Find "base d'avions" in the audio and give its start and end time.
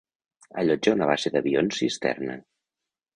1.11-1.77